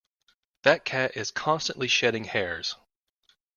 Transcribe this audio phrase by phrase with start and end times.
[0.63, 2.75] That cat is constantly shedding hairs.